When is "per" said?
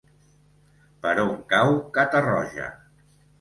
1.03-1.11